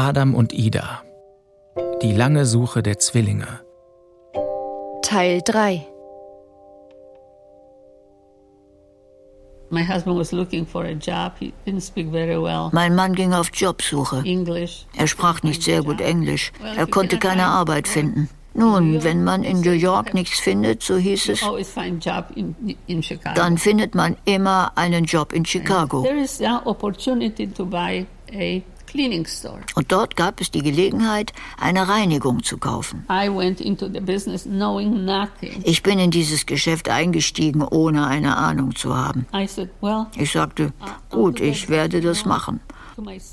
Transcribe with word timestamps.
Adam 0.00 0.34
und 0.34 0.54
Ida. 0.54 1.02
Die 2.00 2.12
lange 2.12 2.46
Suche 2.46 2.82
der 2.82 2.98
Zwillinge. 2.98 3.60
Teil 5.02 5.42
3 5.44 5.86
My 9.68 9.84
husband 9.84 10.18
was 10.18 10.32
looking 10.32 10.66
for 10.66 10.84
a 10.84 10.92
job. 10.94 11.34
He 11.38 11.52
didn't 11.66 11.82
speak 11.82 12.10
very 12.10 12.42
well 12.42 12.70
Mein 12.72 12.94
Mann 12.94 13.14
ging 13.14 13.34
auf 13.34 13.50
Jobsuche. 13.52 14.24
Er 14.96 15.06
sprach 15.06 15.42
nicht 15.42 15.62
sehr 15.62 15.82
gut 15.82 16.00
Englisch. 16.00 16.50
Er 16.76 16.86
konnte 16.86 17.18
keine 17.18 17.44
Arbeit 17.44 17.86
finden. 17.86 18.30
Nun, 18.54 19.04
wenn 19.04 19.22
man 19.22 19.44
in 19.44 19.60
New 19.60 19.78
York 19.88 20.14
nichts 20.14 20.40
findet, 20.40 20.82
so 20.82 20.96
hieß 20.96 21.28
es, 21.28 21.44
dann 23.34 23.58
findet 23.58 23.94
man 23.94 24.16
immer 24.24 24.72
einen 24.76 25.04
Job 25.04 25.32
in 25.34 25.44
Chicago. 25.44 26.04
Cleaning 28.90 29.24
store. 29.26 29.60
Und 29.76 29.92
dort 29.92 30.16
gab 30.16 30.40
es 30.40 30.50
die 30.50 30.62
Gelegenheit, 30.62 31.32
eine 31.58 31.88
Reinigung 31.88 32.42
zu 32.42 32.58
kaufen. 32.58 33.06
I 33.08 33.28
went 33.28 33.60
into 33.60 33.86
the 33.86 34.00
business 34.00 34.42
knowing 34.44 35.04
nothing. 35.04 35.60
Ich 35.62 35.82
bin 35.82 35.98
in 35.98 36.10
dieses 36.10 36.44
Geschäft 36.46 36.88
eingestiegen, 36.88 37.62
ohne 37.62 38.06
eine 38.06 38.36
Ahnung 38.36 38.74
zu 38.74 38.96
haben. 38.96 39.26
I 39.32 39.46
said, 39.46 39.70
well, 39.80 40.06
Ich 40.16 40.32
sagte, 40.32 40.72
gut, 41.10 41.40
ich 41.40 41.68
werde 41.68 42.00
das 42.00 42.24
machen. 42.24 42.60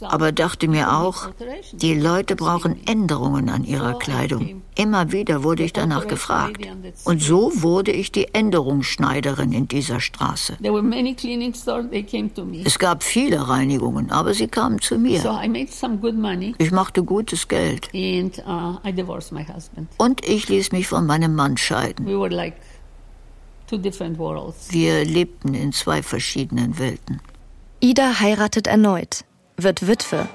Aber 0.01 0.31
dachte 0.31 0.67
mir 0.67 0.93
auch, 0.93 1.29
die 1.73 1.93
Leute 1.93 2.35
brauchen 2.35 2.85
Änderungen 2.87 3.49
an 3.49 3.63
ihrer 3.63 3.97
Kleidung. 3.99 4.63
Immer 4.75 5.11
wieder 5.11 5.43
wurde 5.43 5.63
ich 5.63 5.73
danach 5.73 6.07
gefragt. 6.07 6.67
Und 7.03 7.21
so 7.21 7.51
wurde 7.61 7.91
ich 7.91 8.11
die 8.11 8.33
Änderungsschneiderin 8.33 9.51
in 9.51 9.67
dieser 9.67 9.99
Straße. 9.99 10.57
Es 12.65 12.79
gab 12.79 13.03
viele 13.03 13.47
Reinigungen, 13.49 14.11
aber 14.11 14.33
sie 14.33 14.47
kamen 14.47 14.79
zu 14.79 14.95
So 14.95 14.99
mir. 14.99 15.21
I 15.43 15.47
made 15.49 15.71
some 15.71 15.97
good 15.97 16.15
money, 16.15 16.53
Ich 16.57 16.71
machte 16.71 17.03
gutes 17.03 17.47
Geld. 17.47 17.89
uh. 17.93 18.77
Und 19.97 20.25
ich 20.25 20.49
ließ 20.49 20.71
mich 20.71 20.87
von 20.87 21.05
meinem 21.05 21.35
Mann 21.35 21.57
scheiden. 21.57 22.05
Wir 24.69 25.05
lebten 25.05 25.53
in 25.53 25.73
zwei 25.73 26.01
verschiedenen 26.03 26.79
Welten. 26.79 27.19
Ida 27.79 28.19
heiratet 28.19 28.67
erneut, 28.67 29.25
wird 29.59 29.87
Witwe, 29.87 30.27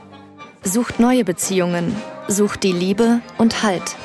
sucht 0.65 0.99
neue 0.99 1.25
Beziehungen, 1.25 1.95
sucht 2.27 2.65
die 2.65 2.73
Liebe 2.73 3.21
und 3.39 3.63
Halt. 3.63 3.97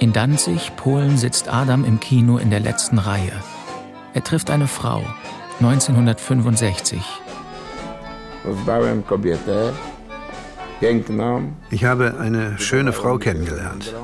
In 0.00 0.12
Danzig, 0.12 0.74
Polen, 0.74 1.16
sitzt 1.16 1.48
Adam 1.48 1.84
im 1.84 2.00
Kino 2.00 2.38
in 2.38 2.50
der 2.50 2.58
letzten 2.58 2.98
Reihe. 2.98 3.32
Er 4.14 4.24
trifft 4.24 4.50
eine 4.50 4.66
Frau, 4.66 5.04
1965. 5.60 7.00
Poznałem 8.42 9.02
kobietę 9.02 9.72
piękną. 10.80 11.52
Ich 11.70 11.84
habe 11.84 12.18
eine 12.18 12.58
schöne 12.58 12.92
Frau 12.92 13.18
kennengelernt. 13.18 13.94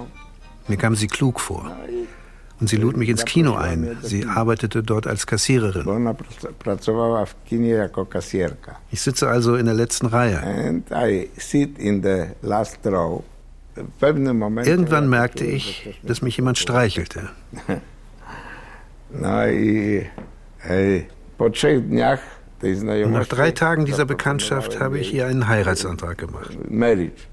Mir 0.68 0.76
kam 0.76 0.94
sie 0.94 1.08
klug 1.08 1.40
vor. 1.40 1.64
Und 2.60 2.68
sie 2.68 2.76
lud 2.76 2.96
mich 2.96 3.08
ins 3.08 3.24
Kino 3.24 3.54
ein. 3.54 3.96
Sie 4.02 4.26
arbeitete 4.26 4.82
dort 4.82 5.06
als 5.06 5.26
Kassiererin. 5.26 6.06
Ich 8.90 9.00
sitze 9.00 9.28
also 9.28 9.56
in 9.56 9.64
der 9.64 9.74
letzten 9.74 10.06
Reihe. 10.06 10.82
Irgendwann 14.64 15.08
merkte 15.08 15.44
ich, 15.44 15.98
dass 16.02 16.22
mich 16.22 16.36
jemand 16.36 16.58
streichelte. 16.58 17.30
Und 22.62 23.12
nach 23.12 23.26
drei 23.26 23.50
Tagen 23.52 23.86
dieser 23.86 24.04
Bekanntschaft 24.04 24.78
habe 24.78 24.98
ich 24.98 25.14
ihr 25.14 25.26
einen 25.26 25.48
Heiratsantrag 25.48 26.18
gemacht. 26.18 26.56
Marriage. 26.70 27.29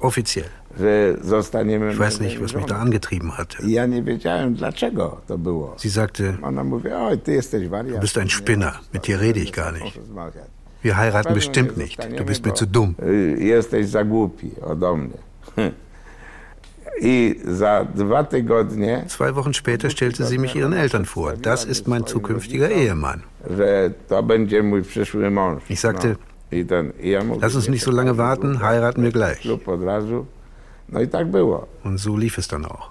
Offiziell. 0.00 0.46
Ich 0.78 1.98
weiß 1.98 2.20
nicht, 2.20 2.42
was 2.42 2.54
mich 2.54 2.64
da 2.64 2.78
angetrieben 2.78 3.36
hatte. 3.36 3.62
Sie 5.76 5.88
sagte, 5.88 6.38
du 6.40 8.00
bist 8.00 8.18
ein 8.18 8.30
Spinner, 8.30 8.80
mit 8.92 9.06
dir 9.06 9.20
rede 9.20 9.40
ich 9.40 9.52
gar 9.52 9.72
nicht. 9.72 10.00
Wir 10.80 10.96
heiraten 10.96 11.34
bestimmt 11.34 11.76
nicht, 11.76 12.02
du 12.18 12.24
bist 12.24 12.44
mir 12.44 12.54
zu 12.54 12.66
dumm. 12.66 12.96
Zwei 19.08 19.34
Wochen 19.34 19.54
später 19.54 19.90
stellte 19.90 20.24
sie 20.24 20.38
mich 20.38 20.54
ihren 20.54 20.72
Eltern 20.72 21.04
vor. 21.04 21.34
Das 21.34 21.64
ist 21.64 21.88
mein 21.88 22.06
zukünftiger 22.06 22.70
Ehemann. 22.70 23.22
Ich 25.68 25.80
sagte, 25.80 26.16
Lass 27.40 27.54
uns 27.54 27.68
nicht 27.68 27.82
so 27.82 27.90
lange 27.90 28.18
warten, 28.18 28.60
heiraten 28.60 29.02
wir 29.02 29.10
gleich. 29.12 29.42
Und 31.84 31.98
so 31.98 32.16
lief 32.16 32.38
es 32.38 32.48
dann 32.48 32.64
auch. 32.66 32.90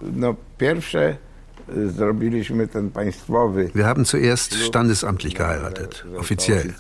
Wir 3.73 3.85
haben 3.85 4.05
zuerst 4.05 4.55
standesamtlich 4.55 5.35
geheiratet, 5.35 6.05
offiziell. 6.17 6.73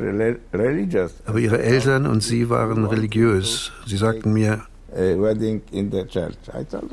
rel- 0.00 0.38
religious. 0.54 1.12
Aber 1.26 1.38
ihre 1.38 1.60
Eltern 1.62 2.06
und 2.06 2.22
sie 2.22 2.48
waren 2.48 2.84
religiös. 2.86 3.72
Sie 3.86 3.96
sagten 3.96 4.32
mir, 4.32 4.62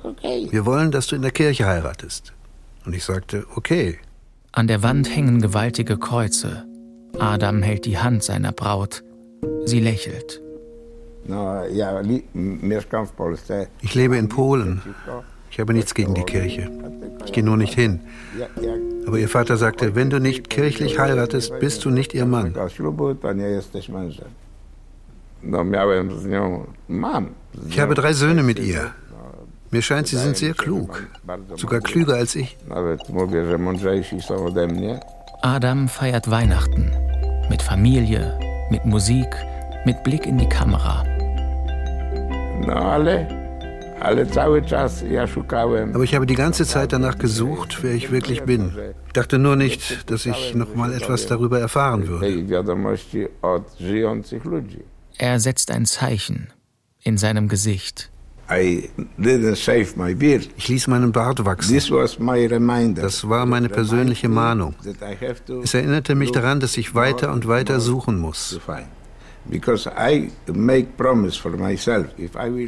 okay. 0.03 0.47
wir 0.51 0.65
wollen, 0.65 0.91
dass 0.91 1.07
du 1.07 1.15
in 1.15 1.21
der 1.21 1.31
Kirche 1.31 1.65
heiratest. 1.65 2.33
Und 2.85 2.93
ich 2.93 3.03
sagte, 3.03 3.45
okay. 3.55 3.97
An 4.57 4.65
der 4.65 4.81
Wand 4.81 5.15
hängen 5.15 5.39
gewaltige 5.39 5.99
Kreuze. 5.99 6.65
Adam 7.19 7.61
hält 7.61 7.85
die 7.85 7.99
Hand 7.99 8.23
seiner 8.23 8.51
Braut. 8.51 9.03
Sie 9.65 9.79
lächelt. 9.79 10.41
Ich 13.83 13.93
lebe 13.93 14.17
in 14.17 14.29
Polen. 14.29 14.81
Ich 15.51 15.59
habe 15.59 15.75
nichts 15.75 15.93
gegen 15.93 16.15
die 16.15 16.23
Kirche. 16.23 16.71
Ich 17.23 17.33
gehe 17.33 17.43
nur 17.43 17.55
nicht 17.55 17.75
hin. 17.75 17.99
Aber 19.05 19.19
ihr 19.19 19.29
Vater 19.29 19.57
sagte, 19.57 19.93
wenn 19.93 20.09
du 20.09 20.19
nicht 20.19 20.49
kirchlich 20.49 20.97
heiratest, 20.97 21.59
bist 21.59 21.85
du 21.85 21.91
nicht 21.91 22.15
ihr 22.15 22.25
Mann. 22.25 22.55
Ich 27.69 27.79
habe 27.79 27.93
drei 27.93 28.13
Söhne 28.13 28.41
mit 28.41 28.57
ihr. 28.57 28.91
Mir 29.71 29.81
scheint, 29.81 30.07
sie 30.07 30.17
sind 30.17 30.37
sehr 30.37 30.53
klug. 30.53 31.07
Sogar 31.55 31.81
klüger 31.81 32.15
als 32.15 32.35
ich. 32.35 32.57
Adam 35.41 35.87
feiert 35.87 36.29
Weihnachten. 36.31 36.91
Mit 37.49 37.61
Familie, 37.61 38.39
mit 38.69 38.85
Musik, 38.85 39.27
mit 39.85 40.03
Blick 40.03 40.25
in 40.25 40.37
die 40.37 40.49
Kamera. 40.49 41.03
Aber 45.93 46.03
ich 46.03 46.15
habe 46.15 46.25
die 46.25 46.35
ganze 46.35 46.65
Zeit 46.65 46.93
danach 46.93 47.17
gesucht, 47.17 47.79
wer 47.81 47.93
ich 47.93 48.11
wirklich 48.11 48.43
bin. 48.43 48.71
Ich 49.07 49.13
dachte 49.13 49.39
nur 49.39 49.55
nicht, 49.55 50.09
dass 50.11 50.25
ich 50.25 50.53
noch 50.53 50.75
mal 50.75 50.93
etwas 50.93 51.25
darüber 51.27 51.59
erfahren 51.59 52.07
würde. 52.07 52.27
Er 55.17 55.39
setzt 55.39 55.71
ein 55.71 55.85
Zeichen 55.85 56.53
in 57.01 57.17
seinem 57.17 57.47
Gesicht. 57.47 58.11
I 58.49 58.89
didn't 59.19 59.57
shave 59.57 59.97
my 59.97 60.13
beard. 60.13 60.49
Ich 60.55 60.69
ließ 60.69 60.87
meinen 60.87 61.11
Bart 61.11 61.43
wachsen. 61.43 61.73
This 61.73 61.91
was 61.91 62.17
my 62.17 62.45
reminder. 62.45 63.01
Das 63.01 63.27
war 63.27 63.45
meine 63.45 63.67
persönliche 63.67 64.29
Mahnung. 64.29 64.73
Es 65.63 65.73
erinnerte 65.73 66.15
mich 66.15 66.31
daran, 66.31 66.59
dass 66.59 66.77
ich 66.77 66.95
weiter 66.95 67.33
und 67.33 67.47
weiter 67.47 67.79
suchen 67.81 68.19
muss. 68.19 68.57
Ich 69.49 69.61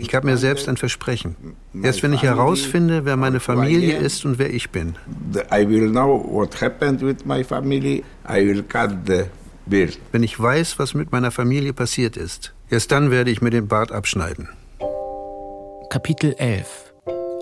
gab 0.10 0.24
mir 0.24 0.38
selbst 0.38 0.70
ein 0.70 0.78
Versprechen. 0.78 1.36
Erst 1.82 2.04
wenn 2.04 2.14
ich 2.14 2.24
herausfinde, 2.24 3.06
wer 3.06 3.18
meine 3.18 3.40
Familie 3.40 3.98
ist 3.98 4.26
und 4.26 4.38
wer 4.38 4.54
ich 4.54 4.70
bin, 4.70 4.96
the- 5.34 5.42
I 5.54 5.68
will 5.68 5.90
know 5.90 6.26
what 6.30 6.62
happened 6.62 7.02
with 7.02 7.26
my 7.26 7.44
family. 7.44 8.04
I 8.30 8.46
will 8.46 8.64
cut 8.64 8.92
the 9.08 9.24
beard. 9.66 9.98
wenn 10.12 10.24
ich 10.24 10.40
weiß, 10.40 10.80
was 10.80 10.94
mit 10.94 11.12
meiner 11.12 11.32
Familie 11.32 11.74
passiert 11.74 12.18
ist, 12.18 12.54
erst 12.70 12.92
dann 12.92 13.12
werde 13.12 13.32
ich 13.32 13.42
mir 13.42 13.50
den 13.52 13.68
Bart 13.68 13.92
abschneiden. 13.92 14.50
Kapitel 15.90 16.36
11. 16.38 16.94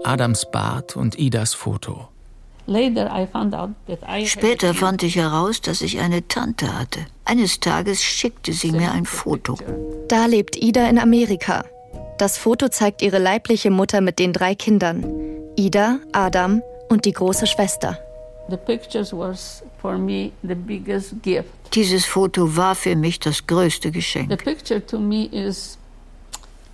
Adams 0.06 0.50
Bart 0.50 0.96
und 0.96 1.20
Idas 1.20 1.54
Foto. 1.54 2.08
Später 4.26 4.74
fand 4.74 5.04
ich 5.04 5.18
heraus, 5.18 5.60
dass 5.60 5.82
ich 5.82 6.00
eine 6.00 6.28
Tante 6.30 6.80
hatte. 6.80 7.06
Eines 7.26 7.60
Tages 7.60 8.02
schickte 8.02 8.54
sie 8.54 8.72
mir 8.72 8.92
ein 8.94 9.06
Foto. 9.06 9.58
Da 10.08 10.28
lebt 10.28 10.56
Ida 10.56 10.88
in 10.88 10.98
Amerika. 10.98 11.66
Das 12.18 12.38
Foto 12.38 12.70
zeigt 12.70 13.02
ihre 13.02 13.20
leibliche 13.20 13.70
Mutter 13.70 14.00
mit 14.00 14.18
den 14.18 14.32
drei 14.32 14.56
Kindern. 14.56 15.06
Ida, 15.58 16.00
Adam 16.14 16.62
und 16.88 17.04
die 17.04 17.12
große 17.12 17.48
Schwester. 17.48 18.00
Dieses 21.74 22.06
Foto 22.06 22.56
war 22.56 22.76
für 22.76 22.96
mich 22.96 23.20
das 23.20 23.46
größte 23.46 23.92
Geschenk. 23.92 24.38
picture 24.38 24.86
to 24.86 24.98
me 24.98 25.26
is 25.26 25.28
how 25.36 25.76
my 25.76 25.76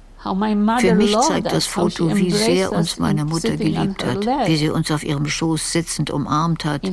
mother 0.03 0.12
Für 0.23 0.95
mich 0.95 1.17
zeigt 1.19 1.51
das 1.51 1.65
Foto, 1.65 2.15
wie 2.15 2.31
sehr 2.31 2.71
uns 2.71 2.97
meine 2.97 3.21
in 3.21 3.27
Mutter 3.27 3.57
geliebt 3.57 4.05
hat, 4.05 4.25
wie 4.47 4.55
sie 4.55 4.69
uns 4.69 4.89
auf 4.89 5.03
ihrem 5.03 5.27
Schoß 5.27 5.71
sitzend 5.71 6.11
umarmt 6.11 6.63
hat. 6.65 6.83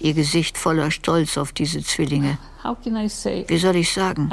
Ihr 0.00 0.14
Gesicht 0.14 0.58
voller 0.58 0.90
Stolz 0.90 1.36
auf 1.38 1.52
diese 1.52 1.82
Zwillinge. 1.82 2.38
Wie 2.64 3.58
soll 3.58 3.76
ich 3.76 3.92
sagen? 3.92 4.30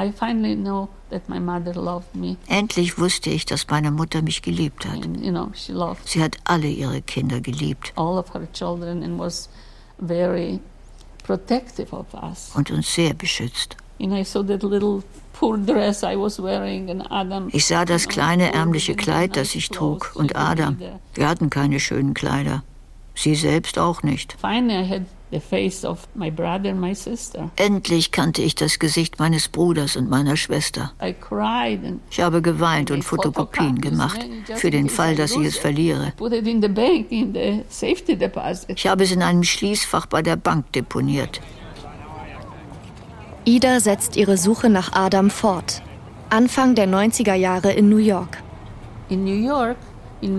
Endlich 2.48 2.98
wusste 2.98 3.30
ich, 3.30 3.46
dass 3.46 3.68
meine 3.68 3.90
Mutter 3.90 4.22
mich 4.22 4.42
geliebt 4.42 4.86
hat. 4.86 5.08
Sie 6.04 6.22
hat 6.22 6.36
alle 6.44 6.68
ihre 6.68 7.02
Kinder 7.02 7.40
geliebt. 7.40 7.92
Und 12.54 12.70
uns 12.70 12.94
sehr 12.94 13.14
beschützt. 13.14 13.76
Ich 17.52 17.66
sah 17.66 17.84
das 17.84 18.08
kleine 18.08 18.52
ärmliche 18.52 18.94
Kleid, 18.94 19.36
das 19.36 19.54
ich 19.54 19.68
trug, 19.68 20.12
und 20.14 20.36
Adam. 20.36 20.78
Wir 21.14 21.28
hatten 21.28 21.50
keine 21.50 21.80
schönen 21.80 22.14
Kleider. 22.14 22.62
Sie 23.14 23.34
selbst 23.34 23.78
auch 23.78 24.02
nicht. 24.02 24.36
Endlich 27.56 28.12
kannte 28.12 28.42
ich 28.42 28.54
das 28.54 28.78
Gesicht 28.78 29.18
meines 29.18 29.48
Bruders 29.48 29.96
und 29.96 30.08
meiner 30.08 30.36
Schwester. 30.36 30.92
Ich 32.10 32.20
habe 32.20 32.40
geweint 32.42 32.90
und 32.90 33.02
Fotokopien 33.02 33.80
gemacht, 33.80 34.24
für 34.54 34.70
den 34.70 34.88
Fall, 34.88 35.16
dass 35.16 35.32
ich 35.32 35.44
es 35.44 35.58
verliere. 35.58 36.12
Ich 38.68 38.86
habe 38.86 39.04
es 39.04 39.12
in 39.12 39.22
einem 39.22 39.42
Schließfach 39.42 40.06
bei 40.06 40.22
der 40.22 40.36
Bank 40.36 40.72
deponiert. 40.72 41.40
Ida 43.48 43.80
setzt 43.80 44.16
ihre 44.16 44.36
Suche 44.36 44.68
nach 44.68 44.92
Adam 44.92 45.30
fort. 45.30 45.80
Anfang 46.28 46.74
der 46.74 46.86
90er 46.86 47.32
Jahre 47.32 47.72
in 47.72 47.88
New 47.88 47.96
York. 47.96 48.42
In 49.08 49.24
New 49.24 49.32
York 49.32 49.78
in 50.20 50.36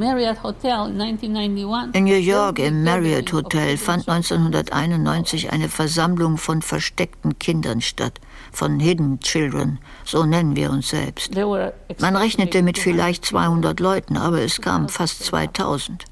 New 2.03 2.19
York 2.19 2.59
im 2.59 2.83
Marriott 2.83 3.33
Hotel 3.33 3.77
fand 3.77 4.07
1991 4.07 5.51
eine 5.51 5.69
Versammlung 5.69 6.37
von 6.37 6.61
versteckten 6.61 7.39
Kindern 7.39 7.81
statt, 7.81 8.19
von 8.51 8.79
Hidden 8.79 9.21
Children, 9.21 9.79
so 10.05 10.25
nennen 10.25 10.55
wir 10.55 10.69
uns 10.69 10.89
selbst. 10.89 11.33
Man 11.33 12.15
rechnete 12.15 12.61
mit 12.61 12.77
vielleicht 12.77 13.25
200 13.25 13.79
Leuten, 13.79 14.17
aber 14.17 14.41
es 14.41 14.61
kamen 14.61 14.87
fast 14.89 15.23
2000. 15.23 16.05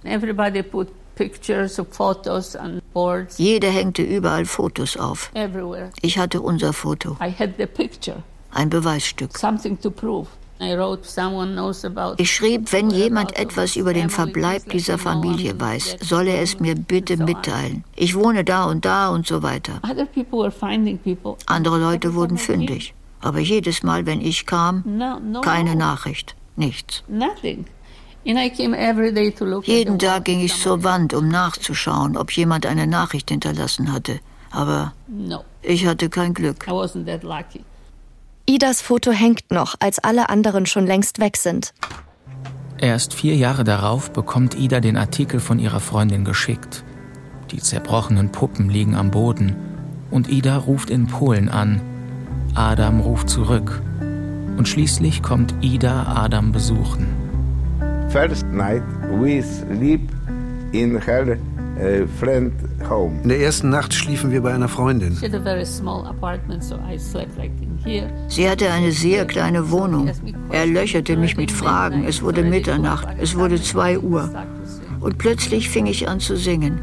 Jeder 3.37 3.69
hängte 3.69 4.01
überall 4.01 4.45
Fotos 4.45 4.97
auf. 4.97 5.31
Ich 6.01 6.17
hatte 6.17 6.41
unser 6.41 6.73
Foto. 6.73 7.15
Ein 8.51 8.69
Beweisstück. 8.69 9.31
Ich 12.17 12.31
schrieb, 12.33 12.73
wenn 12.73 12.89
jemand 12.89 13.37
etwas 13.37 13.75
über 13.75 13.93
den 13.93 14.09
Verbleib 14.09 14.69
dieser 14.71 14.97
Familie 14.97 15.59
weiß, 15.59 15.97
solle 16.01 16.31
er 16.31 16.41
es 16.41 16.59
mir 16.59 16.73
bitte 16.75 17.17
mitteilen. 17.17 17.83
Ich 17.95 18.15
wohne 18.15 18.43
da 18.43 18.65
und 18.65 18.83
da 18.83 19.09
und 19.09 19.27
so 19.27 19.43
weiter. 19.43 19.79
Andere 21.45 21.77
Leute 21.77 22.15
wurden 22.15 22.37
fündig. 22.39 22.95
Aber 23.21 23.39
jedes 23.39 23.83
Mal, 23.83 24.05
wenn 24.07 24.21
ich 24.21 24.45
kam, 24.47 24.83
keine 25.43 25.75
Nachricht, 25.75 26.35
nichts. 26.55 27.03
Jeden 29.63 29.99
Tag 29.99 30.25
ging 30.25 30.41
ich 30.41 30.53
zur 30.59 30.83
Wand, 30.83 31.13
um 31.13 31.29
nachzuschauen, 31.29 32.17
ob 32.17 32.31
jemand 32.31 32.65
eine 32.65 32.85
Nachricht 32.85 33.29
hinterlassen 33.29 33.93
hatte. 33.93 34.19
Aber 34.51 34.93
ich 35.61 35.85
hatte 35.85 36.09
kein 36.09 36.33
Glück. 36.33 36.65
Idas 38.45 38.81
Foto 38.81 39.11
hängt 39.11 39.49
noch, 39.51 39.75
als 39.79 39.99
alle 39.99 40.29
anderen 40.29 40.65
schon 40.65 40.85
längst 40.85 41.19
weg 41.19 41.37
sind. 41.37 41.73
Erst 42.79 43.13
vier 43.13 43.35
Jahre 43.35 43.63
darauf 43.63 44.11
bekommt 44.11 44.55
Ida 44.55 44.81
den 44.81 44.97
Artikel 44.97 45.39
von 45.39 45.57
ihrer 45.57 45.79
Freundin 45.79 46.25
geschickt. 46.25 46.83
Die 47.51 47.59
zerbrochenen 47.59 48.31
Puppen 48.31 48.69
liegen 48.69 48.95
am 48.95 49.09
Boden 49.09 49.55
und 50.11 50.29
Ida 50.29 50.57
ruft 50.57 50.89
in 50.89 51.07
Polen 51.07 51.47
an. 51.47 51.81
Adam 52.55 52.99
ruft 52.99 53.29
zurück. 53.29 53.81
Und 54.57 54.67
schließlich 54.67 55.23
kommt 55.23 55.55
Ida 55.61 56.13
Adam 56.13 56.51
besuchen. 56.51 57.26
First 58.09 58.45
night 58.47 58.83
we 59.09 59.41
sleep 59.41 60.09
in 60.71 60.99
her 61.01 61.37
uh, 61.77 62.07
friend 62.19 62.53
home. 62.89 63.19
In 63.23 63.29
der 63.29 63.39
ersten 63.39 63.69
Nacht 63.69 63.93
schliefen 63.93 64.31
wir 64.31 64.41
bei 64.41 64.53
einer 64.53 64.69
Freundin. 64.69 65.13
Sie 68.29 68.49
hatte 68.49 68.71
eine 68.71 68.91
sehr 68.91 69.25
kleine 69.25 69.71
Wohnung. 69.71 70.09
Er 70.51 70.65
löcherte 70.65 71.17
mich 71.17 71.35
mit 71.35 71.51
Fragen. 71.51 72.05
Es 72.05 72.21
wurde 72.21 72.43
Mitternacht. 72.43 73.09
Es 73.19 73.35
wurde 73.35 73.61
zwei 73.61 73.99
Uhr. 73.99 74.29
Und 75.01 75.17
plötzlich 75.17 75.69
fing 75.69 75.85
ich 75.85 76.07
an 76.07 76.21
zu 76.21 76.37
singen. 76.37 76.79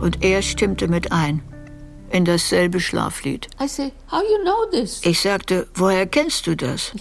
Und 0.00 0.24
er 0.24 0.42
stimmte 0.42 0.88
mit 0.88 1.12
ein 1.12 1.40
in 2.10 2.24
dasselbe 2.24 2.80
Schlaflied. 2.80 3.48
Ich 5.02 5.20
sagte, 5.20 5.66
woher 5.74 6.06
kennst 6.06 6.46
du 6.46 6.56
das? 6.56 6.92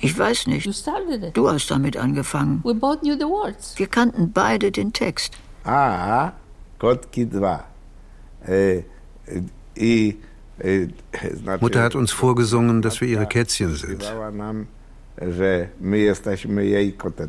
Ich 0.00 0.18
weiß 0.18 0.46
nicht. 0.46 0.86
Du 1.34 1.48
hast 1.48 1.70
damit 1.70 1.96
angefangen. 1.96 2.62
Wir 2.64 3.86
kannten 3.86 4.32
beide 4.32 4.70
den 4.70 4.92
Text. 4.92 5.36
Ah, 5.64 6.32
Kotki 6.78 7.30
2. 7.30 7.60
Äh, 8.46 8.82
äh, 9.76 10.14
äh, 10.58 10.88
Mutter 11.60 11.82
hat 11.82 11.94
uns 11.94 12.10
vorgesungen, 12.10 12.82
dass 12.82 13.00
wir 13.00 13.08
ihre 13.08 13.26
Kätzchen 13.26 13.74
sind. 13.74 14.04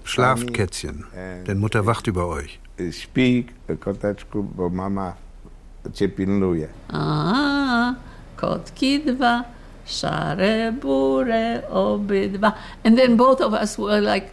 Schlaft, 0.05 0.53
Kätzchen, 0.53 1.05
denn 1.47 1.59
Mutter 1.59 1.85
wacht 1.85 2.07
über 2.07 2.27
euch. 2.27 2.59
Śpi, 2.91 3.45
koteczku, 3.79 4.43
bo 4.43 4.69
mama 4.69 5.15
cię 5.91 6.09
pilnuje. 6.09 6.67
Ah, 6.89 7.95
kotki 8.37 8.99
dwa, 8.99 9.43
szare 9.85 10.71
bure 10.71 11.61
obydwa. 11.69 12.53
And 12.83 12.97
then 12.97 13.17
both 13.17 13.41
of 13.41 13.53
us 13.53 13.77
were 13.77 14.01
like 14.01 14.27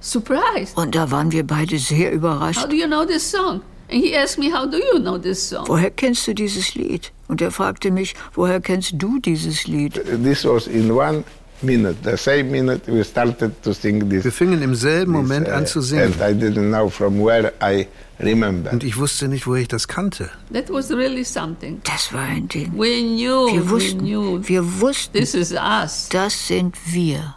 surprised. 0.00 0.76
Und 0.76 0.94
da 0.94 1.10
waren 1.10 1.32
wir 1.32 1.44
beide 1.44 1.78
sehr 1.78 2.12
überrascht. 2.12 2.60
How 2.60 2.68
do 2.68 2.76
you 2.76 2.86
know 2.86 3.04
this 3.04 3.30
song? 3.30 3.62
And 3.92 4.04
he 4.04 4.16
asked 4.16 4.38
me, 4.38 4.50
how 4.50 4.66
do 4.66 4.76
you 4.76 5.00
know 5.00 5.18
this 5.18 5.48
song? 5.48 5.66
Woher 5.66 5.90
kennst 5.90 6.26
du 6.28 6.34
dieses 6.34 6.74
Lied? 6.76 7.10
Und 7.28 7.42
er 7.42 7.50
fragte 7.50 7.90
mich, 7.90 8.14
woher 8.34 8.60
kennst 8.60 8.92
du 8.94 9.18
dieses 9.18 9.66
Lied? 9.66 9.94
This 10.22 10.44
was 10.44 10.68
in 10.68 10.92
one 10.92 11.24
minute, 11.62 11.96
the 12.04 12.16
same 12.16 12.50
minute 12.50 12.86
we 12.86 13.02
started 13.04 13.62
to 13.62 13.72
sing 13.72 14.08
this. 14.08 14.24
Wir 14.24 14.32
fingen 14.32 14.62
im 14.62 14.74
selben 14.74 15.12
Moment 15.12 15.48
an 15.48 15.66
zu 15.66 15.80
singen. 15.80 16.14
And 16.20 16.20
I 16.20 16.34
didn't 16.34 16.70
know 16.70 16.88
from 16.88 17.20
where 17.24 17.52
I 17.62 17.86
remember. 18.20 18.72
Und 18.72 18.84
ich 18.84 18.96
wusste 18.96 19.28
nicht, 19.28 19.46
woher 19.46 19.62
ich 19.62 19.68
das 19.68 19.88
kannte. 19.88 20.30
That 20.52 20.70
was 20.70 20.90
really 20.90 21.24
something. 21.24 21.80
Das 21.84 22.12
war 22.12 22.22
ein 22.22 22.48
Ding. 22.48 22.72
We 22.76 23.00
knew, 23.00 23.52
wir 23.52 23.68
wussten, 23.70 24.00
we 24.00 24.04
knew. 24.04 24.48
wir 24.48 24.80
wussten, 24.80 25.18
This 25.18 25.34
is 25.34 25.52
us. 25.52 26.08
das 26.10 26.48
sind 26.48 26.76
wir. 26.92 27.36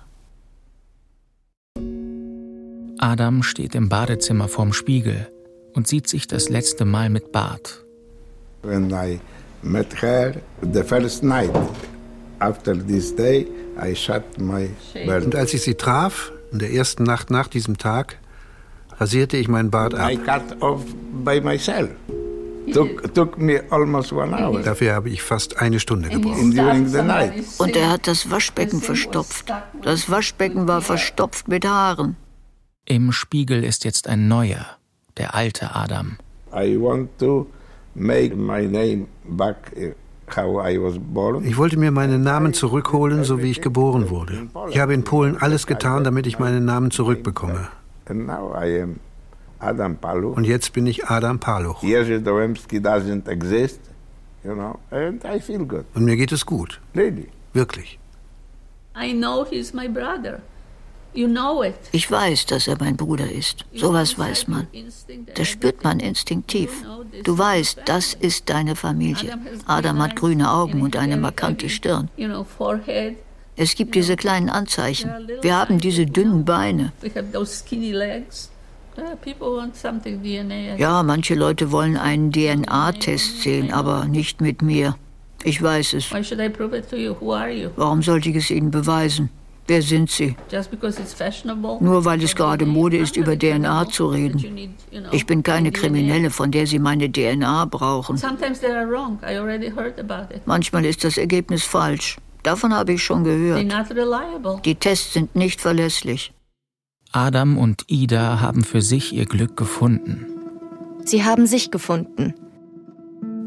Adam 3.00 3.44
steht 3.44 3.76
im 3.76 3.90
Badezimmer 3.90 4.48
vorm 4.48 4.72
Spiegel 4.72 5.28
und 5.74 5.88
sieht 5.88 6.08
sich 6.08 6.28
das 6.28 6.50
letzte 6.50 6.86
Mal 6.86 7.10
mit 7.10 7.32
Bart. 7.32 7.84
When 8.62 8.92
I 8.92 9.20
met 9.62 10.02
her 10.02 10.36
the 10.62 10.84
first 10.84 11.24
night, 11.24 11.52
after 12.44 12.76
this 12.76 13.16
day, 13.16 13.48
I 13.82 13.96
shut 13.96 14.24
my 14.38 14.70
bird. 15.06 15.26
Und 15.26 15.36
als 15.36 15.54
ich 15.54 15.62
sie 15.62 15.76
traf, 15.76 16.32
in 16.52 16.60
der 16.60 16.72
ersten 16.72 17.04
Nacht 17.04 17.30
nach 17.32 17.48
diesem 17.48 17.78
Tag, 17.78 18.20
rasierte 19.00 19.38
ich 19.38 19.48
meinen 19.48 19.72
Bart 19.72 19.96
ab. 19.96 20.12
I 20.12 20.18
cut 20.18 20.62
off 20.62 20.82
by 21.24 21.42
myself. 21.42 21.90
Took, 22.74 23.14
took 23.14 23.38
me 23.38 23.62
almost 23.72 24.14
one 24.14 24.34
hour. 24.34 24.62
Dafür 24.62 24.94
habe 24.94 25.10
ich 25.10 25.22
fast 25.22 25.58
eine 25.58 25.80
Stunde 25.80 26.10
gebraucht. 26.10 26.38
During 26.54 26.88
the 26.88 27.02
night. 27.02 27.34
Und 27.58 27.76
er 27.76 27.90
hat 27.90 28.08
das 28.08 28.32
Waschbecken 28.32 28.82
verstopft. 28.82 29.52
Das 29.82 30.10
Waschbecken 30.10 30.68
war 30.68 30.82
verstopft 30.82 31.48
mit 31.48 31.66
Haaren. 31.66 32.16
Im 32.86 33.12
Spiegel 33.12 33.64
ist 33.64 33.84
jetzt 33.84 34.08
ein 34.08 34.28
neuer, 34.28 34.66
der 35.18 35.36
alte 35.36 35.76
Adam. 35.76 36.18
I 36.56 36.78
want 36.80 37.10
to 37.20 37.48
make 37.96 38.36
my 38.36 38.66
name 38.66 39.08
back 39.26 39.72
Ich 40.28 41.58
wollte 41.58 41.78
mir 41.78 41.92
meinen 41.92 42.24
Namen 42.24 42.54
zurückholen, 42.54 43.24
so 43.24 43.42
wie 43.42 43.52
ich 43.52 43.62
geboren 43.62 44.10
wurde. 44.10 44.48
Ich 44.70 44.80
habe 44.80 44.94
in 44.94 45.04
Polen 45.04 45.38
alles 45.38 45.68
getan, 45.68 46.04
damit 46.04 46.28
ich 46.28 46.40
meinen 46.40 46.66
Namen 46.66 46.92
zurückbekomme. 46.92 47.68
And 48.06 48.28
now 48.28 48.54
I 48.56 48.82
am 48.82 49.00
Adam 49.60 49.96
Paluch. 49.96 50.36
Und 50.36 50.46
jetzt 50.46 50.74
bin 50.74 50.88
ich 50.88 51.06
Adam 51.08 51.40
Paluch. 51.40 51.82
Jerzy 51.84 52.22
Dołębski 52.22 52.80
doesn't 52.80 53.30
exist, 53.30 53.80
you 54.44 54.54
know, 54.54 54.78
and 54.92 55.24
I 55.24 55.40
feel 55.40 55.66
good. 55.66 55.86
Und 55.96 56.04
mir 56.06 56.18
geht 56.18 56.32
es 56.32 56.46
gut. 56.46 56.82
Wirklich. 56.94 58.00
I 58.96 59.14
know 59.14 59.46
he's 59.50 59.74
my 59.74 59.88
brother. 59.88 60.42
Ich 61.92 62.10
weiß, 62.10 62.46
dass 62.48 62.68
er 62.68 62.78
mein 62.80 62.98
Bruder 62.98 63.30
ist. 63.30 63.66
Sowas 63.74 64.18
weiß 64.18 64.48
man. 64.48 64.68
Das 65.36 65.48
spürt 65.48 65.84
man 65.84 66.00
instinktiv. 66.00 66.84
Du 67.24 67.38
weißt, 67.38 67.82
das 67.86 68.14
ist 68.14 68.50
deine 68.50 68.76
Familie. 68.76 69.38
Adam 69.66 70.02
hat 70.02 70.16
grüne 70.16 70.52
Augen 70.52 70.82
und 70.82 70.96
eine 70.96 71.18
markante 71.18 71.70
Stirn. 71.70 72.10
Es 73.56 73.76
gibt 73.76 73.94
diese 73.94 74.16
kleinen 74.16 74.50
Anzeichen. 74.50 75.12
Wir 75.42 75.56
haben 75.56 75.78
diese 75.80 76.06
dünnen 76.06 76.44
Beine. 76.44 76.92
Ja, 80.78 81.04
manche 81.04 81.36
Leute 81.36 81.72
wollen 81.72 81.98
einen 81.98 82.32
DNA-Test 82.32 83.42
sehen, 83.42 83.72
aber 83.72 84.06
nicht 84.06 84.42
mit 84.42 84.62
mir. 84.62 84.96
Ich 85.44 85.62
weiß 85.62 85.94
es. 85.94 86.12
Warum 87.76 88.02
sollte 88.02 88.30
ich 88.30 88.36
es 88.36 88.50
Ihnen 88.50 88.72
beweisen? 88.72 89.30
Wer 89.68 89.82
sind 89.82 90.12
Sie? 90.12 90.36
Nur 91.80 92.06
weil 92.06 92.22
es 92.24 92.36
gerade 92.36 92.66
Mode 92.66 92.98
ist, 92.98 93.16
über 93.16 93.38
DNA 93.38 93.88
zu 93.90 94.08
reden. 94.08 94.76
Ich 95.12 95.26
bin 95.26 95.42
keine 95.42 95.72
Kriminelle, 95.72 96.30
von 96.30 96.52
der 96.52 96.68
Sie 96.68 96.80
meine 96.80 97.10
DNA 97.12 97.66
brauchen. 97.66 98.20
Manchmal 100.46 100.86
ist 100.86 101.04
das 101.04 101.18
Ergebnis 101.18 101.64
falsch. 101.64 102.18
Davon 102.44 102.74
habe 102.74 102.94
ich 102.94 103.04
schon 103.04 103.24
gehört. 103.24 103.64
Die 104.66 104.76
Tests 104.76 105.14
sind 105.14 105.36
nicht 105.36 105.62
verlässlich. 105.62 106.34
Adam 107.14 107.58
und 107.58 107.86
Ida 107.88 108.42
haben 108.42 108.64
für 108.64 108.82
sich 108.82 109.14
ihr 109.14 109.26
Glück 109.26 109.56
gefunden. 109.56 110.26
Sie 111.06 111.24
haben 111.24 111.48
sich 111.48 111.72
gefunden. 111.72 112.34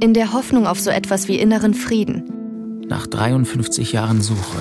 In 0.01 0.15
der 0.15 0.33
Hoffnung 0.33 0.67
auf 0.67 0.79
so 0.81 0.91
etwas 0.91 1.29
wie 1.29 1.39
inneren 1.39 1.75
Frieden. 1.75 2.85
Nach 2.89 3.07
53 3.07 3.93
Jahren 3.93 4.23
Suche. 4.23 4.59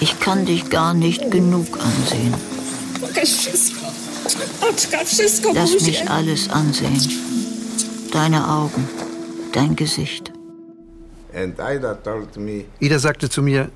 Ich 0.00 0.20
kann 0.20 0.44
dich 0.44 0.70
gar 0.70 0.94
nicht 0.94 1.30
genug 1.30 1.66
ansehen. 1.80 2.34
Lass 5.54 5.80
mich 5.80 6.10
alles 6.10 6.50
ansehen. 6.50 7.00
Deine 8.12 8.48
Augen, 8.48 8.88
dein 9.52 9.74
Gesicht. 9.76 10.32
Ida 12.80 12.98
sagte 12.98 13.28
zu 13.30 13.42
mir, 13.42 13.70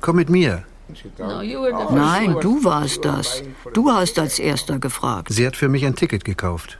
komm 0.00 0.16
mit 0.16 0.30
mir. 0.30 0.62
Nein, 1.90 2.36
du 2.40 2.64
warst 2.64 3.04
das. 3.04 3.42
Du 3.72 3.90
hast 3.90 4.18
als 4.18 4.38
erster 4.38 4.78
gefragt. 4.78 5.32
Sie 5.32 5.46
hat 5.46 5.56
für 5.56 5.68
mich 5.68 5.84
ein 5.84 5.96
Ticket 5.96 6.24
gekauft. 6.24 6.78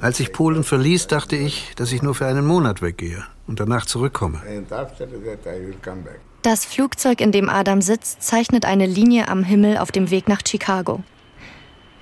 Als 0.00 0.20
ich 0.20 0.32
Polen 0.32 0.64
verließ, 0.64 1.06
dachte 1.06 1.36
ich, 1.36 1.72
dass 1.76 1.92
ich 1.92 2.02
nur 2.02 2.14
für 2.14 2.26
einen 2.26 2.46
Monat 2.46 2.82
weggehe 2.82 3.24
und 3.46 3.60
danach 3.60 3.86
zurückkomme. 3.86 4.40
Das 6.42 6.64
Flugzeug, 6.64 7.20
in 7.20 7.32
dem 7.32 7.48
Adam 7.48 7.82
sitzt, 7.82 8.22
zeichnet 8.22 8.64
eine 8.64 8.86
Linie 8.86 9.28
am 9.28 9.42
Himmel 9.42 9.78
auf 9.78 9.92
dem 9.92 10.10
Weg 10.10 10.28
nach 10.28 10.40
Chicago. 10.46 11.02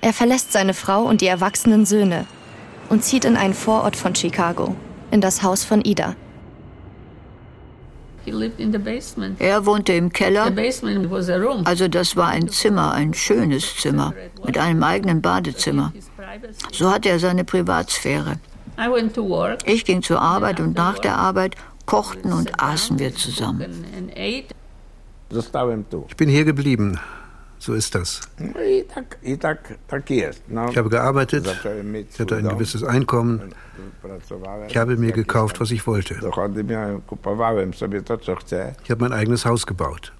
Er 0.01 0.13
verlässt 0.13 0.53
seine 0.53 0.73
Frau 0.73 1.03
und 1.03 1.21
die 1.21 1.27
erwachsenen 1.27 1.85
Söhne 1.85 2.25
und 2.89 3.03
zieht 3.03 3.25
in 3.25 3.35
einen 3.35 3.53
Vorort 3.53 3.95
von 3.95 4.15
Chicago, 4.15 4.75
in 5.11 5.21
das 5.21 5.43
Haus 5.43 5.63
von 5.63 5.81
Ida. 5.83 6.15
Er 9.39 9.65
wohnte 9.65 9.93
im 9.93 10.11
Keller. 10.11 10.51
Also 11.65 11.87
das 11.87 12.15
war 12.15 12.27
ein 12.27 12.49
Zimmer, 12.49 12.93
ein 12.93 13.13
schönes 13.13 13.75
Zimmer, 13.77 14.13
mit 14.45 14.57
einem 14.57 14.83
eigenen 14.83 15.21
Badezimmer. 15.21 15.93
So 16.71 16.91
hatte 16.91 17.09
er 17.09 17.19
seine 17.19 17.43
Privatsphäre. 17.43 18.35
Ich 19.65 19.85
ging 19.85 20.01
zur 20.01 20.21
Arbeit 20.21 20.59
und 20.59 20.75
nach 20.75 20.99
der 20.99 21.17
Arbeit 21.17 21.55
kochten 21.85 22.31
und 22.31 22.61
aßen 22.61 22.99
wir 22.99 23.15
zusammen. 23.15 23.83
Ich 25.31 26.15
bin 26.15 26.29
hier 26.29 26.45
geblieben. 26.45 26.99
So 27.61 27.73
ist 27.73 27.93
das. 27.93 28.21
Ich 28.37 28.85
habe 28.95 30.89
gearbeitet, 30.89 31.45
ich 31.45 32.19
hatte 32.19 32.37
ein 32.37 32.47
gewisses 32.47 32.83
Einkommen. 32.83 33.53
Ich 34.67 34.77
habe 34.77 34.97
mir 34.97 35.11
gekauft, 35.11 35.59
was 35.59 35.71
ich 35.71 35.85
wollte. 35.87 36.15
Ich 36.15 36.23
habe 38.91 39.03
mein 39.03 39.13
eigenes 39.13 39.45
Haus 39.45 39.65
gebaut. 39.65 40.13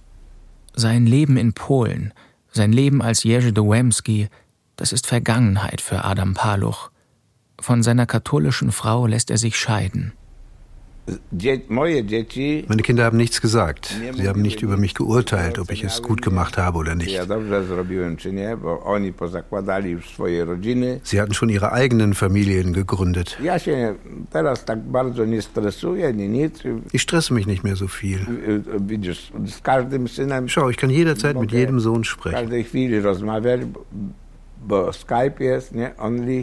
Sein 0.75 1.06
Leben 1.06 1.38
in 1.38 1.53
Polen, 1.53 2.13
sein 2.51 2.72
Leben 2.72 3.01
als 3.01 3.24
Jerzy 3.24 3.53
Dołębski, 3.53 4.29
das 4.75 4.94
ist 4.94 5.08
Vergangenheit 5.08 5.82
für 5.82 6.06
Adam 6.06 6.34
Paluch. 6.34 6.91
Von 7.60 7.84
seiner 7.84 8.06
katholischen 8.06 8.72
Frau 8.72 9.06
lässt 9.06 9.29
er 9.29 9.38
sich 9.38 9.58
scheiden. 9.58 10.13
Meine 12.68 12.82
Kinder 12.82 13.04
haben 13.04 13.18
nichts 13.18 13.42
gesagt. 13.42 13.96
Sie 14.13 14.28
haben 14.28 14.42
nicht 14.42 14.62
über 14.62 14.78
mich 14.78 14.94
geurteilt, 14.94 15.60
ob 15.60 15.72
ich 15.72 15.84
es 15.84 16.01
gut 16.01 16.22
gemacht 16.22 16.58
habe 16.58 16.78
oder 16.78 16.96
nicht. 16.96 17.20
Sie 21.04 21.22
hatten 21.22 21.34
schon 21.34 21.50
ihre 21.50 21.72
eigenen 21.72 22.13
Familien 22.13 22.74
gegründet. 22.74 23.38
Ich 26.92 27.01
stresse 27.01 27.34
mich 27.34 27.48
nicht 27.48 27.63
mehr 27.63 27.75
so 27.75 27.88
viel. 27.88 28.20
Schau, 30.48 30.70
ich 30.70 30.78
kann 30.78 30.89
jederzeit 30.89 31.39
mit 31.39 31.51
jedem 31.51 31.80
Sohn 31.80 32.04
sprechen. 32.04 32.50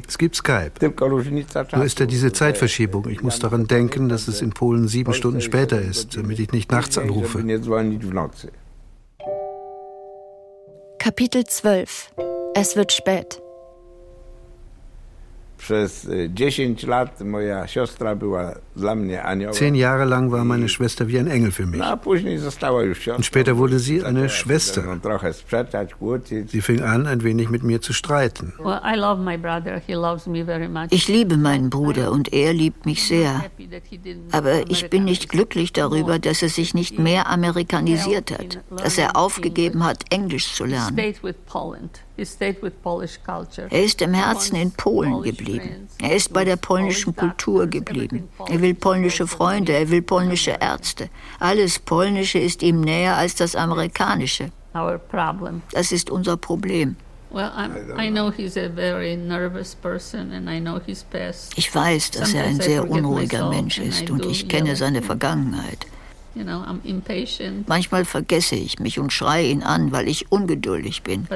Es 0.06 0.18
gibt 0.18 0.36
Skype. 0.36 0.72
Nur 0.80 1.84
ist 1.84 2.00
da 2.00 2.06
diese 2.06 2.32
Zeitverschiebung. 2.32 3.08
Ich 3.08 3.22
muss 3.22 3.38
daran 3.38 3.66
denken, 3.66 4.08
dass 4.08 4.28
es 4.28 4.42
in 4.42 4.50
Polen 4.50 4.88
sieben 4.88 5.12
Stunden 5.12 5.40
später 5.40 5.80
ist, 5.80 6.16
damit 6.16 6.38
ich 6.38 6.52
nicht 6.52 6.70
nachts 6.72 6.98
anrufe. 6.98 7.44
Kapitel 10.98 11.44
12 11.44 12.12
Es 12.54 12.74
wird 12.74 12.92
spät. 12.92 13.40
Zehn 19.52 19.74
Jahre 19.74 20.04
lang 20.04 20.30
war 20.30 20.44
meine 20.44 20.68
Schwester 20.68 21.08
wie 21.08 21.18
ein 21.18 21.26
Engel 21.28 21.50
für 21.50 21.66
mich. 21.66 21.80
Und 21.80 23.24
später 23.24 23.56
wurde 23.56 23.78
sie 23.78 24.04
eine 24.04 24.28
Schwester. 24.28 24.84
Sie 26.46 26.60
fing 26.60 26.82
an, 26.82 27.06
ein 27.06 27.22
wenig 27.22 27.48
mit 27.48 27.62
mir 27.62 27.80
zu 27.80 27.92
streiten. 27.92 28.52
Ich 30.90 31.08
liebe 31.08 31.36
meinen 31.36 31.70
Bruder 31.70 32.12
und 32.12 32.32
er 32.32 32.52
liebt 32.52 32.86
mich 32.86 33.06
sehr. 33.06 33.44
Aber 34.32 34.70
ich 34.70 34.90
bin 34.90 35.04
nicht 35.04 35.28
glücklich 35.28 35.72
darüber, 35.72 36.18
dass 36.18 36.42
er 36.42 36.48
sich 36.48 36.74
nicht 36.74 36.98
mehr 36.98 37.28
amerikanisiert 37.28 38.30
hat, 38.30 38.58
dass 38.76 38.98
er 38.98 39.16
aufgegeben 39.16 39.84
hat, 39.84 40.04
Englisch 40.10 40.52
zu 40.54 40.64
lernen. 40.64 40.96
Er 43.70 43.84
ist 43.84 44.02
im 44.02 44.14
Herzen 44.14 44.56
in 44.56 44.70
Polen 44.72 45.22
geblieben. 45.22 45.45
Er 46.00 46.14
ist 46.14 46.32
bei 46.32 46.44
der 46.44 46.56
polnischen 46.56 47.14
Kultur 47.14 47.66
geblieben. 47.66 48.28
Er 48.48 48.60
will 48.60 48.74
polnische 48.74 49.26
Freunde, 49.26 49.72
er 49.72 49.90
will 49.90 50.02
polnische 50.02 50.56
Ärzte. 50.60 51.08
Alles 51.38 51.78
Polnische 51.78 52.38
ist 52.38 52.62
ihm 52.62 52.80
näher 52.80 53.16
als 53.16 53.34
das 53.34 53.56
Amerikanische. 53.56 54.50
Das 55.72 55.92
ist 55.92 56.10
unser 56.10 56.36
Problem. 56.36 56.96
Ich 61.56 61.74
weiß, 61.74 62.10
dass 62.12 62.34
er 62.34 62.44
ein 62.44 62.60
sehr 62.60 62.88
unruhiger 62.88 63.48
Mensch 63.50 63.78
ist 63.78 64.10
und 64.10 64.26
ich 64.26 64.48
kenne 64.48 64.76
seine 64.76 65.02
Vergangenheit. 65.02 65.86
Manchmal 67.66 68.04
vergesse 68.04 68.56
ich 68.56 68.78
mich 68.78 68.98
und 68.98 69.12
schreie 69.12 69.46
ihn 69.48 69.62
an, 69.62 69.92
weil 69.92 70.08
ich 70.08 70.30
ungeduldig 70.30 71.02
bin. 71.02 71.26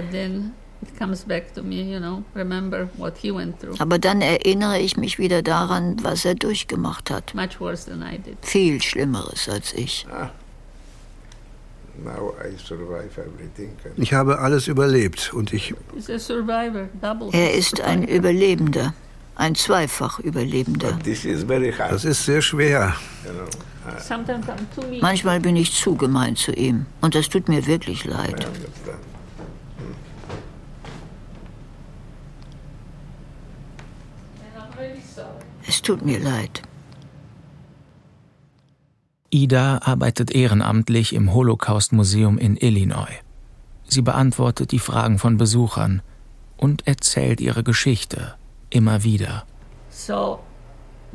Aber 3.78 3.98
dann 3.98 4.20
erinnere 4.22 4.78
ich 4.78 4.96
mich 4.96 5.18
wieder 5.18 5.42
daran, 5.42 5.96
was 6.02 6.24
er 6.24 6.34
durchgemacht 6.34 7.10
hat. 7.10 7.34
Viel 8.42 8.80
Schlimmeres 8.80 9.48
als 9.48 9.72
ich. 9.74 10.06
Ah. 10.10 10.30
Ich 13.96 14.12
habe 14.14 14.38
alles 14.38 14.68
überlebt 14.68 15.32
und 15.34 15.52
ich. 15.52 15.74
Er 17.32 17.54
ist 17.54 17.80
ein 17.80 18.04
Überlebender, 18.04 18.94
ein 19.34 19.54
Zweifach-Überlebender. 19.54 20.98
Das 21.90 22.04
ist 22.04 22.24
sehr 22.24 22.40
schwer. 22.40 22.94
Manchmal 25.00 25.40
bin 25.40 25.56
ich 25.56 25.74
zu 25.74 25.94
gemein 25.94 26.36
zu 26.36 26.52
ihm 26.52 26.86
und 27.00 27.14
das 27.14 27.28
tut 27.28 27.48
mir 27.48 27.66
wirklich 27.66 28.04
leid. 28.04 28.46
Es 35.70 35.82
tut 35.82 36.04
mir 36.04 36.18
leid. 36.18 36.62
Ida 39.30 39.78
arbeitet 39.84 40.32
ehrenamtlich 40.32 41.14
im 41.14 41.32
Holocaust-Museum 41.32 42.38
in 42.38 42.56
Illinois. 42.56 43.16
Sie 43.86 44.02
beantwortet 44.02 44.72
die 44.72 44.80
Fragen 44.80 45.20
von 45.20 45.36
Besuchern 45.36 46.02
und 46.56 46.88
erzählt 46.88 47.40
ihre 47.40 47.62
Geschichte 47.62 48.34
immer 48.70 49.04
wieder. 49.04 49.44
So, 49.90 50.40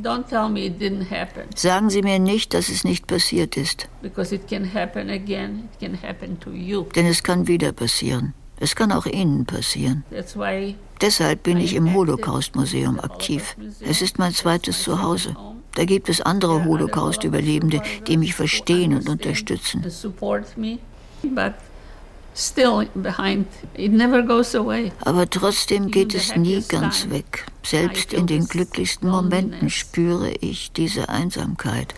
don't 0.02 0.26
tell 0.30 0.48
me 0.48 0.68
it 0.68 0.82
didn't 0.82 1.10
happen. 1.10 1.44
Sagen 1.54 1.90
Sie 1.90 2.02
mir 2.02 2.20
nicht, 2.20 2.54
dass 2.54 2.70
es 2.70 2.86
nicht 2.86 3.08
passiert 3.08 3.58
ist. 3.58 3.90
Because 4.02 4.34
it 4.34 4.48
can 4.48 4.74
happen 4.74 5.10
again. 5.10 5.68
It 5.74 5.80
can 5.82 6.02
happen 6.02 6.40
to 6.40 6.52
you. 6.52 6.84
Denn 6.96 7.08
es 7.08 7.24
kann 7.24 7.50
wieder 7.50 7.74
passieren. 7.74 8.34
Es 8.60 8.76
kann 8.76 8.92
auch 8.92 9.06
Ihnen 9.06 9.46
passieren. 9.46 10.04
Deshalb 11.02 11.44
bin 11.44 11.58
ich 11.58 11.74
im 11.76 11.94
Holocaust-Museum 11.94 13.00
aktiv. 13.00 13.56
Es 13.82 14.02
ist 14.02 14.18
mein 14.18 14.34
zweites 14.34 14.84
Zuhause. 14.84 15.36
Da 15.76 15.84
gibt 15.84 16.08
es 16.08 16.22
andere 16.22 16.64
Holocaust-Überlebende, 16.64 17.82
die 18.08 18.18
mich 18.18 18.34
verstehen 18.34 18.96
und 18.96 19.10
unterstützen. 19.10 19.86
Aber 25.02 25.30
trotzdem 25.30 25.92
geht 25.92 26.16
es 26.16 26.36
nie 26.36 26.62
ganz 26.68 27.10
weg. 27.10 27.46
Selbst 27.64 28.14
in 28.14 28.28
den 28.28 28.46
glücklichsten 28.46 29.10
Momenten 29.10 29.70
spüre 29.70 30.32
ich 30.42 30.72
diese 30.72 31.10
Einsamkeit. 31.10 31.94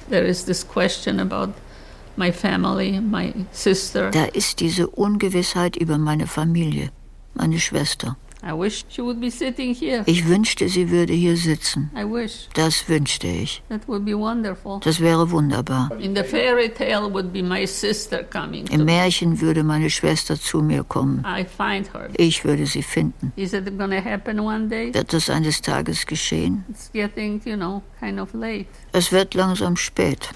Da 4.12 4.26
ist 4.26 4.60
diese 4.60 4.88
Ungewissheit 4.88 5.76
über 5.78 5.98
meine 5.98 6.28
Familie, 6.28 6.90
meine 7.34 7.60
Schwester. 7.60 8.18
Ich 10.06 10.28
wünschte, 10.28 10.70
sie 10.70 10.90
würde 10.92 11.14
hier 11.14 11.36
sitzen. 11.36 11.90
Das 12.54 12.88
wünschte 12.88 13.28
ich. 13.28 13.64
Das 13.70 15.00
wäre 15.00 15.32
wunderbar. 15.32 15.92
Im 18.70 18.86
Märchen 18.86 19.42
würde 19.42 19.64
meine 19.64 19.90
Schwester 19.90 20.40
zu 20.40 20.62
mir 20.62 20.84
kommen. 20.84 21.26
Ich 22.16 22.46
würde 22.46 22.66
sie 22.68 22.84
finden. 22.84 23.34
Wird 23.36 25.14
das 25.14 25.30
eines 25.30 25.62
Tages 25.62 26.06
geschehen? 26.06 26.64
Es 28.94 29.12
wird 29.12 29.34
langsam 29.34 29.76
spät. 29.76 30.30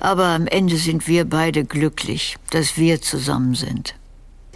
Aber 0.00 0.24
am 0.24 0.46
Ende 0.46 0.76
sind 0.76 1.08
wir 1.08 1.24
beide 1.24 1.64
glücklich, 1.64 2.36
dass 2.50 2.76
wir 2.76 3.00
zusammen 3.00 3.54
sind. 3.54 3.94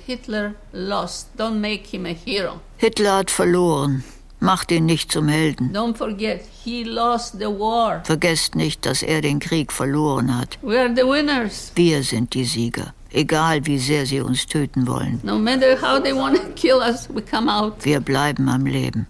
Hitler 0.06 0.54
lost. 0.72 1.28
Don't 1.38 1.60
make 1.60 1.86
him 1.88 2.06
a 2.06 2.14
hero. 2.14 2.60
Hitler 2.78 3.16
hat 3.18 3.30
verloren. 3.30 4.02
Macht 4.40 4.72
ihn 4.72 4.86
nicht 4.86 5.12
zum 5.12 5.28
Helden. 5.28 5.70
Don't 5.72 5.96
forget, 5.96 6.40
he 6.64 6.82
lost 6.82 7.38
the 7.38 7.44
war. 7.44 8.02
Vergesst 8.04 8.54
nicht, 8.54 8.86
dass 8.86 9.02
er 9.02 9.20
den 9.20 9.38
Krieg 9.38 9.70
verloren 9.70 10.36
hat. 10.36 10.58
We 10.62 10.80
are 10.80 10.88
the 10.88 11.02
winners. 11.02 11.72
Wir 11.74 12.02
sind 12.02 12.32
die 12.32 12.44
Sieger. 12.44 12.94
Egal 13.12 13.66
wie 13.66 13.78
sehr 13.78 14.06
sie 14.06 14.20
uns 14.20 14.46
töten 14.46 14.86
wollen. 14.86 15.20
No 15.22 15.38
matter 15.38 15.76
how 15.80 16.02
they 16.02 16.14
want 16.14 16.36
to 16.36 16.48
kill 16.54 16.76
us, 16.78 17.08
we 17.12 17.20
come 17.20 17.52
out. 17.52 17.74
Wir 17.84 18.00
bleiben 18.00 18.48
am 18.48 18.64
Leben. 18.66 19.06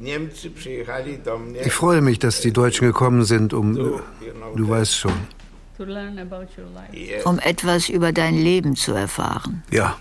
Ich 0.00 1.72
freue 1.72 2.00
mich, 2.00 2.18
dass 2.18 2.40
die 2.40 2.52
Deutschen 2.52 2.86
gekommen 2.86 3.24
sind, 3.24 3.52
um. 3.52 3.74
Du 4.56 4.68
weißt 4.68 4.94
schon 4.94 5.12
um 7.24 7.38
etwas 7.38 7.88
über 7.88 8.12
dein 8.12 8.34
Leben 8.34 8.76
zu 8.76 8.92
erfahren. 8.92 9.62
Ja. 9.70 9.96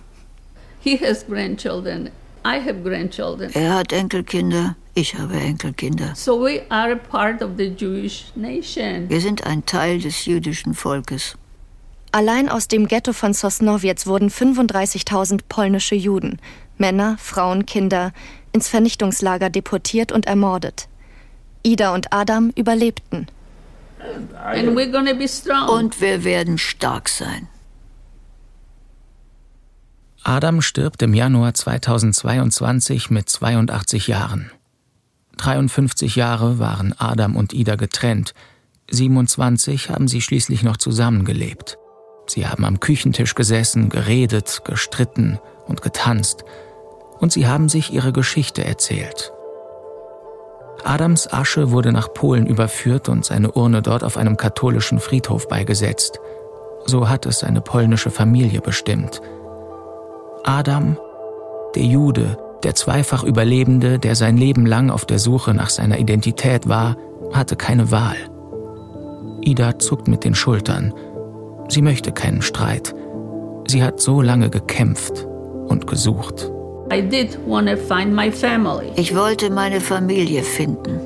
Er 3.53 3.73
hat 3.75 3.93
Enkelkinder, 3.93 4.75
ich 4.93 5.15
habe 5.15 5.33
Enkelkinder. 5.35 6.15
So 6.15 6.41
we 6.41 6.61
are 6.69 6.93
a 6.93 6.95
part 6.95 7.43
of 7.43 7.51
the 7.57 7.65
Jewish 7.65 8.31
nation. 8.35 9.09
Wir 9.09 9.21
sind 9.21 9.45
ein 9.45 9.65
Teil 9.65 9.99
des 9.99 10.25
jüdischen 10.25 10.73
Volkes. 10.73 11.37
Allein 12.11 12.49
aus 12.49 12.67
dem 12.67 12.87
Ghetto 12.87 13.11
von 13.11 13.33
Sosnowiec 13.33 14.07
wurden 14.07 14.29
35.000 14.29 15.41
polnische 15.49 15.95
Juden, 15.95 16.39
Männer, 16.77 17.17
Frauen, 17.19 17.65
Kinder, 17.65 18.13
ins 18.57 18.69
Vernichtungslager 18.69 19.51
deportiert 19.51 20.11
und 20.11 20.25
ermordet. 20.25 20.87
Ida 21.61 21.93
und 21.93 22.11
Adam 22.11 22.51
überlebten. 22.55 23.27
Und 25.69 26.01
wir 26.01 26.23
werden 26.23 26.57
stark 26.57 27.07
sein. 27.07 27.47
Adam 30.23 30.61
stirbt 30.61 31.03
im 31.03 31.13
Januar 31.13 31.53
2022 31.53 33.11
mit 33.11 33.29
82 33.29 34.07
Jahren. 34.07 34.51
53 35.37 36.15
Jahre 36.15 36.57
waren 36.57 36.93
Adam 36.97 37.35
und 37.35 37.53
Ida 37.53 37.75
getrennt. 37.75 38.33
27 38.89 39.91
haben 39.91 40.07
sie 40.07 40.21
schließlich 40.21 40.63
noch 40.63 40.77
zusammengelebt. 40.77 41.77
Sie 42.25 42.47
haben 42.47 42.65
am 42.65 42.79
Küchentisch 42.79 43.35
gesessen, 43.35 43.89
geredet, 43.89 44.63
gestritten 44.65 45.39
und 45.67 45.83
getanzt. 45.83 46.43
Und 47.19 47.31
sie 47.31 47.47
haben 47.47 47.69
sich 47.69 47.93
ihre 47.93 48.13
Geschichte 48.13 48.63
erzählt. 48.63 49.33
Adams 50.83 51.31
Asche 51.31 51.71
wurde 51.71 51.91
nach 51.91 52.13
Polen 52.13 52.45
überführt 52.45 53.09
und 53.09 53.25
seine 53.25 53.51
Urne 53.51 53.81
dort 53.81 54.03
auf 54.03 54.17
einem 54.17 54.37
katholischen 54.37 54.99
Friedhof 54.99 55.47
beigesetzt. 55.47 56.19
So 56.85 57.09
hat 57.09 57.25
es 57.25 57.39
seine 57.39 57.61
polnische 57.61 58.09
Familie 58.09 58.61
bestimmt. 58.61 59.21
Adam, 60.43 60.97
der 61.75 61.83
Jude, 61.83 62.37
der 62.63 62.75
zweifach 62.75 63.23
Überlebende, 63.23 63.99
der 63.99 64.15
sein 64.15 64.37
Leben 64.37 64.65
lang 64.65 64.89
auf 64.89 65.05
der 65.05 65.19
Suche 65.19 65.53
nach 65.53 65.69
seiner 65.69 65.99
Identität 65.99 66.69
war, 66.69 66.95
hatte 67.33 67.55
keine 67.55 67.91
Wahl. 67.91 68.15
Ida 69.41 69.79
zuckt 69.79 70.07
mit 70.07 70.23
den 70.23 70.35
Schultern. 70.35 70.93
Sie 71.69 71.81
möchte 71.81 72.11
keinen 72.11 72.41
Streit. 72.41 72.95
Sie 73.67 73.83
hat 73.83 73.99
so 73.99 74.21
lange 74.21 74.49
gekämpft 74.49 75.27
und 75.67 75.87
gesucht. 75.87 76.49
Ich 78.95 79.15
wollte 79.15 79.49
meine 79.49 79.81
Familie 79.81 80.43
finden. 80.43 81.01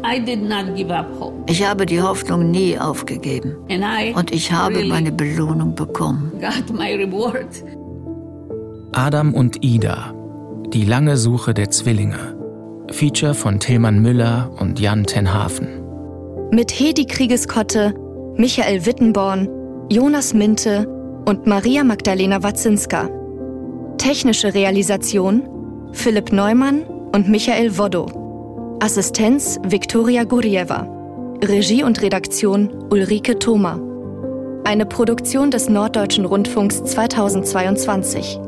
Ich 1.48 1.67
habe 1.67 1.86
die 1.86 2.02
Hoffnung 2.02 2.52
nie 2.52 2.78
aufgegeben. 2.78 3.56
Und 4.15 4.32
ich 4.32 4.52
habe 4.52 4.84
meine 4.86 5.12
Belohnung 5.12 5.74
bekommen. 5.74 6.32
Adam 8.91 9.34
und 9.34 9.63
Ida. 9.63 10.13
Die 10.67 10.86
lange 10.86 11.17
Suche 11.17 11.54
der 11.54 11.72
Zwillinge. 11.72 12.38
Feature 12.91 13.34
von 13.34 13.60
Tilman 13.60 14.02
Müller 14.02 14.52
und 14.60 14.80
Jan 14.80 15.06
Tenhafen. 15.06 15.67
Mit 16.52 16.72
Hedi 16.72 17.06
Kriegeskotte, 17.06 17.94
Michael 18.38 18.86
Wittenborn, 18.86 19.50
Jonas 19.89 20.34
Minte 20.34 20.88
und 21.26 21.48
Maria 21.48 21.84
Magdalena 21.84 22.44
Watzinska. 22.44 23.10
Technische 23.98 24.54
Realisation 24.54 25.44
Philipp 25.93 26.32
Neumann 26.32 26.84
und 27.13 27.30
Michael 27.30 27.77
Woddo. 27.77 28.77
Assistenz 28.82 29.60
Viktoria 29.63 30.23
Gurjeva. 30.23 30.88
Regie 31.43 31.84
und 31.84 32.01
Redaktion 32.01 32.69
Ulrike 32.89 33.38
Thoma. 33.38 33.80
Eine 34.63 34.86
Produktion 34.86 35.51
des 35.51 35.69
Norddeutschen 35.69 36.25
Rundfunks 36.25 36.84
2022. 36.84 38.39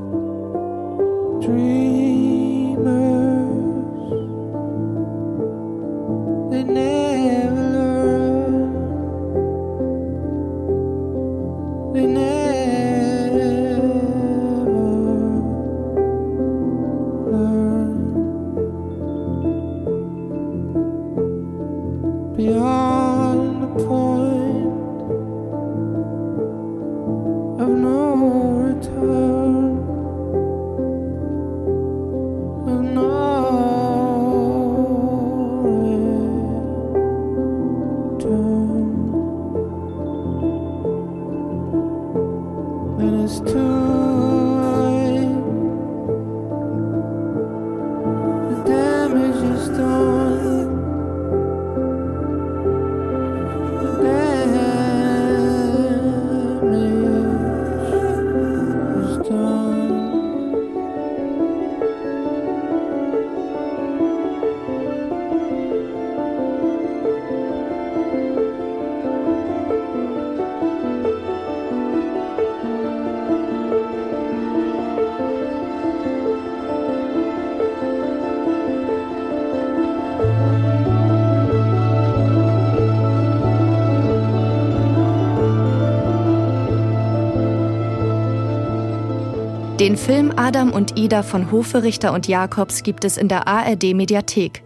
Den 89.83 89.97
Film 89.97 90.31
Adam 90.37 90.71
und 90.71 90.97
Ida 90.97 91.23
von 91.23 91.51
Hoferichter 91.51 92.13
und 92.13 92.29
Jakobs 92.29 92.83
gibt 92.83 93.03
es 93.03 93.17
in 93.17 93.27
der 93.27 93.49
ARD 93.49 93.93
Mediathek. 93.93 94.63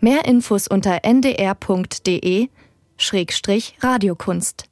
Mehr 0.00 0.24
Infos 0.24 0.66
unter 0.66 1.00
ndr.de 1.04 2.48
Radiokunst. 3.82 4.67